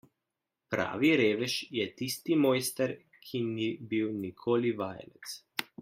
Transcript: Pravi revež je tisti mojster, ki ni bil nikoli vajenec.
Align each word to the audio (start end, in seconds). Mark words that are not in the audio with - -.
Pravi 0.75 1.11
revež 1.21 1.57
je 1.79 1.85
tisti 2.01 2.39
mojster, 2.45 2.95
ki 3.27 3.43
ni 3.53 3.69
bil 3.93 4.13
nikoli 4.25 4.73
vajenec. 4.83 5.37